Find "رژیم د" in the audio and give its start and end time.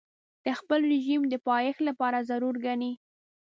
0.93-1.33